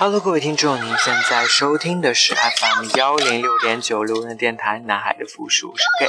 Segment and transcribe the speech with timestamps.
[0.00, 6.08] Hello，各位听众，您现在收听的是 FM 幺零六点九路人电台，男孩的复数是 gay。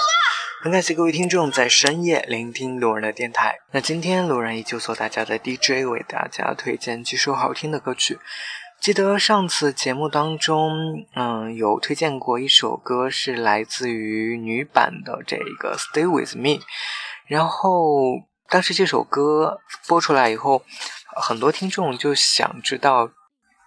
[0.64, 3.58] 很感谢各位听众在深夜聆听路人的电台。
[3.74, 8.18] 那今天路人依旧做大家的 DJ，为大家推荐几首好听的歌曲。
[8.80, 16.64] 记得上次节目当中，嗯，有推荐过一首歌，是来自于女版的这个 Stay with Me。
[17.28, 20.64] 然后当时这首歌播出来以后，
[21.21, 23.10] 很多听众就想知道。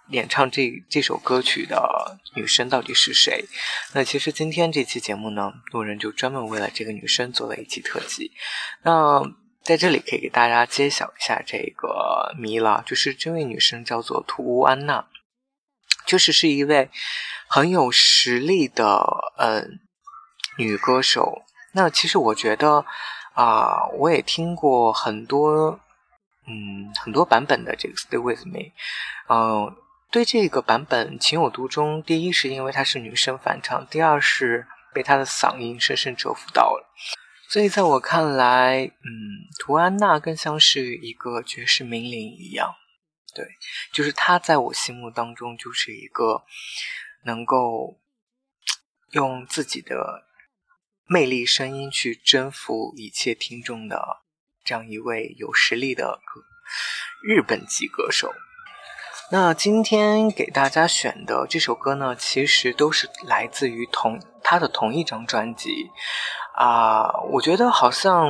[0.09, 3.45] 演唱这这首歌曲的女生到底是谁？
[3.93, 8.31] 那其实今天这期节目呢，路人就专门为了这个女生做了一期特辑。
[8.83, 9.23] 那
[9.63, 15.07] 在这里可以给大家揭晓一下这个谜了，就是这位女生叫做图乌安娜，
[16.05, 16.91] 就是是一位
[17.47, 19.03] 很有实力的
[19.39, 19.79] 嗯
[20.59, 21.41] 女歌手。
[21.71, 22.85] 那其实我觉得
[23.33, 25.79] 啊，我也听过很多
[26.47, 28.59] 嗯很多版本的这个《Stay with Me》，
[29.29, 29.75] 嗯。
[30.15, 36.89] 对这个版本情有独钟，第一是因为她是女生翻唱，第二是被她的嗓音深深折服到了。
[37.49, 39.11] 所以在我看来，嗯，
[39.59, 42.73] 图安娜更像是一个爵士名伶一样，
[43.35, 43.45] 对，
[43.91, 46.45] 就是她在我心目当中就是一个
[47.25, 47.99] 能够
[49.11, 50.23] 用自己的
[51.07, 54.23] 魅力声音去征服一切听众的
[54.63, 56.21] 这样一位有实力的
[57.21, 58.33] 日本籍歌手。
[59.31, 65.89] 那今天给大家选的这首歌呢，其实都是来自于同他的同一张专辑
[66.53, 67.11] 啊。
[67.31, 68.29] 我觉得好像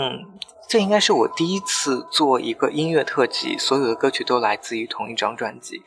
[0.69, 5.83] 这应该是我第一次做一个音乐特辑，所有的歌曲都来自于同一张专辑。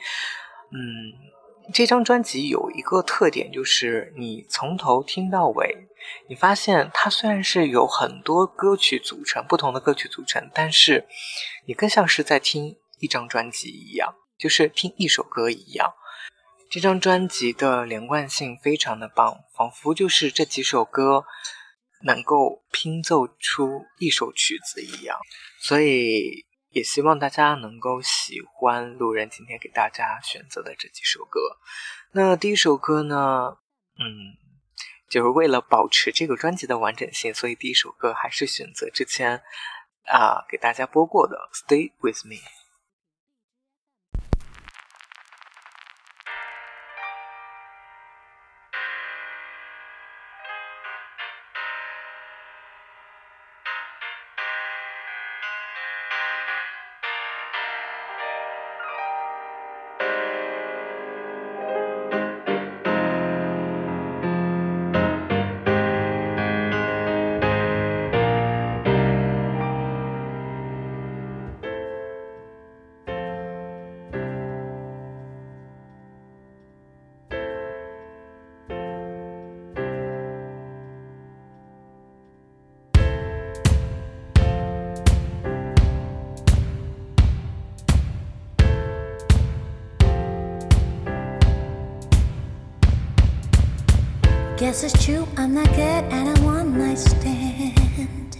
[0.73, 5.89] 嗯，这张专辑有一个特点，就是你从头听到尾，
[6.28, 11.09] 你发现它虽然是有很多歌曲组成，不同的歌曲组成，但是
[11.67, 14.15] 你更像是在听一张专辑一样。
[14.39, 15.92] 就是听一首歌一样，
[16.70, 21.25] 这张专辑的连贯性非常的棒，仿佛就是这几首歌
[22.05, 25.19] 能够拼凑出一首曲子一样。
[25.60, 31.41] 所以也希望大家能够喜欢路人今天给大家选择的这几首歌。
[32.12, 33.56] 那第一首歌呢，
[33.98, 34.37] 嗯，
[35.10, 39.43] 就是为了保持这个专辑的完整性，所以第一首歌还是选择之前
[40.04, 42.37] 啊给大家播过的《Stay with Me》。
[94.69, 95.81] Guess it's true, I'm not good
[96.12, 98.37] at a one night stand.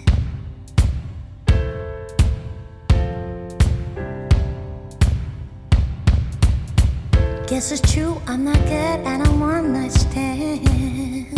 [7.47, 11.35] Guess it's true, I'm not good at a one night stand.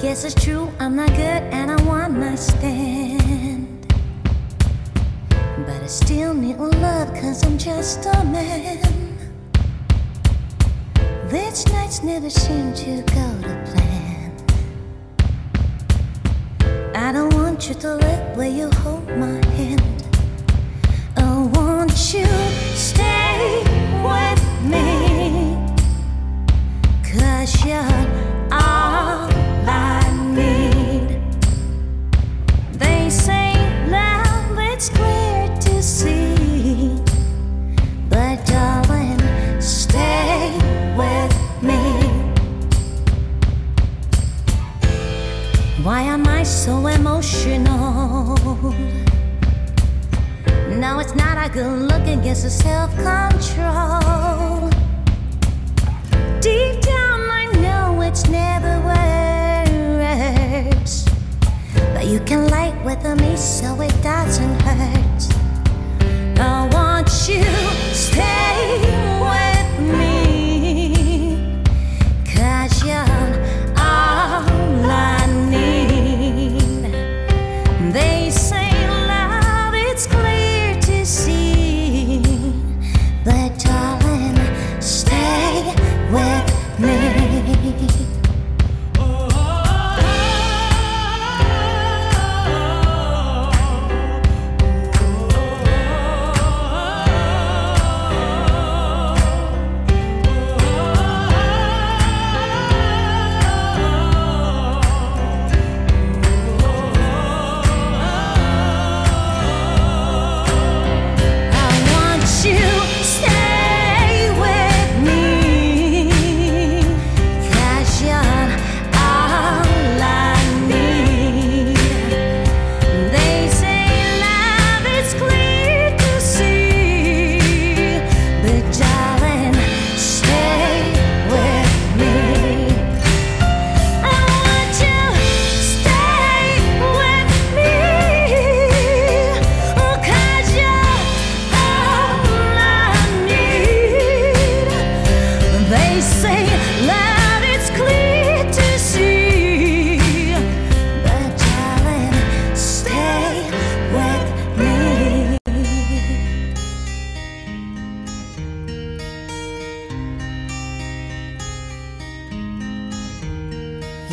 [0.00, 3.61] Guess it's true, I'm not good at a one night stand.
[5.82, 8.78] But I still need love cause I'm just a man.
[11.28, 14.32] These nights never seem to go to plan.
[16.94, 20.01] I don't want you to let where you hold my hand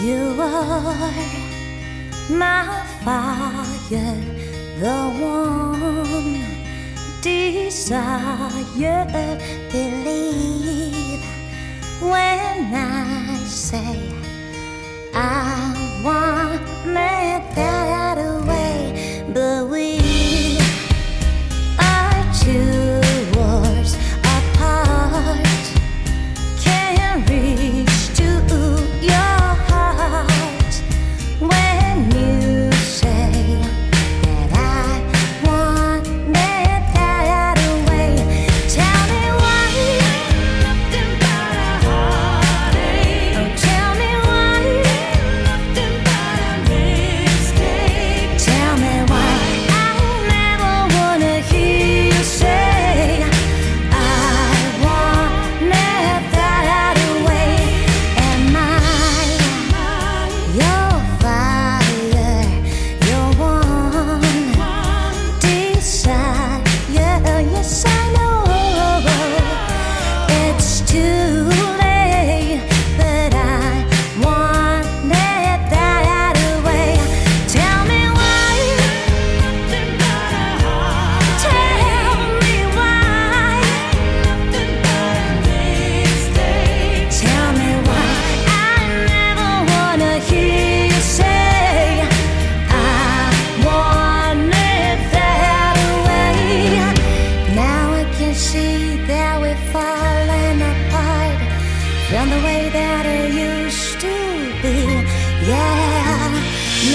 [0.02, 1.12] You are
[2.30, 4.16] my fire,
[4.80, 6.40] the one
[7.22, 8.60] desire.
[9.72, 11.24] Believe
[12.02, 14.14] when I say
[15.14, 17.56] I want it.
[17.56, 17.99] That
[99.74, 101.40] falling apart
[102.10, 104.16] from the way that it used to
[104.64, 104.78] be.
[105.46, 106.30] Yeah,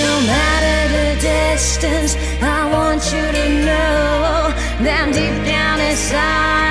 [0.03, 4.53] no matter the distance, I want you to know
[4.87, 6.64] that deep down inside.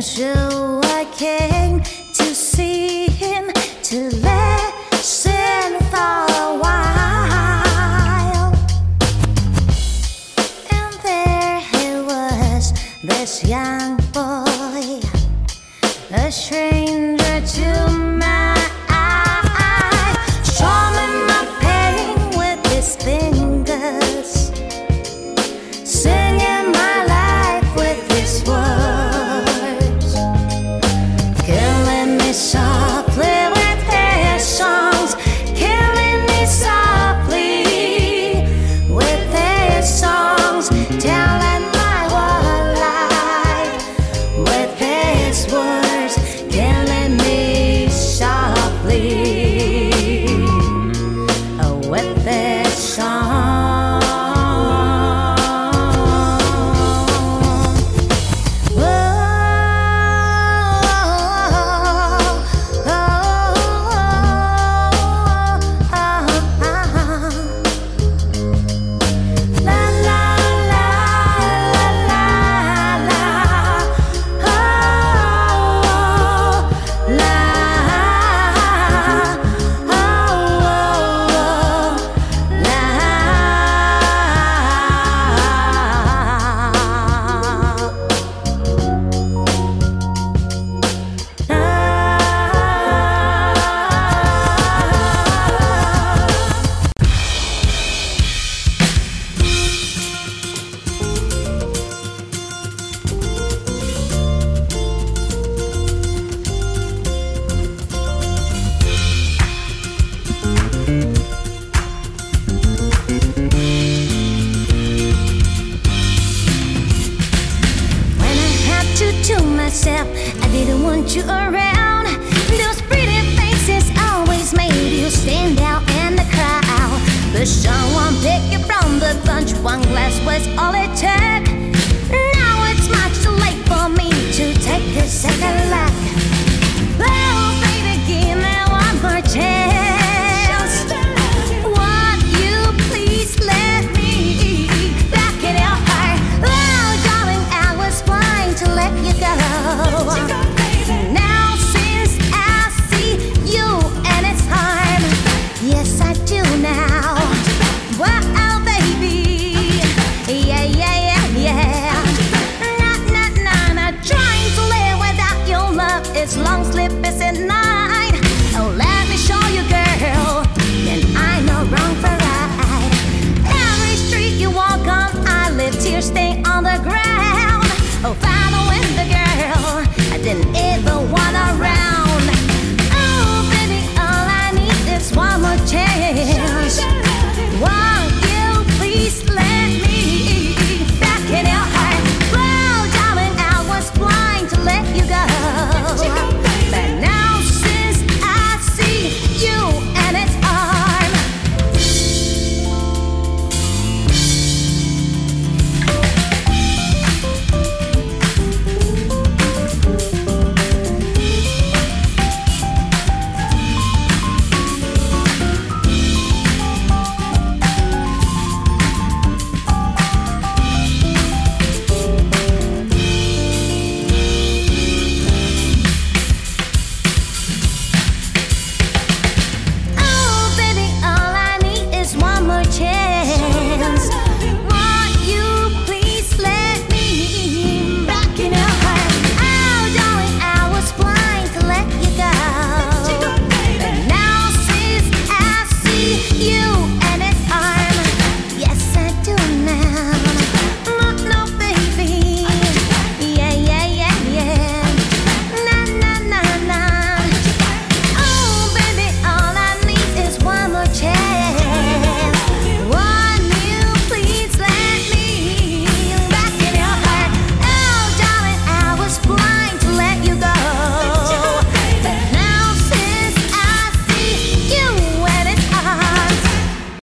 [0.00, 1.65] show I care.